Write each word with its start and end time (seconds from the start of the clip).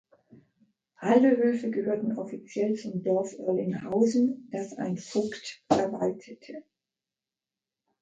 Alle 0.97 1.29
Höfe 1.37 1.69
gehörten 1.69 2.17
offiziell 2.17 2.73
zum 2.75 3.03
Dorf 3.03 3.35
Oerlinghausen, 3.37 4.49
das 4.51 4.73
ein 4.75 4.97
Vogt 4.97 5.63
verwaltete. 5.71 6.63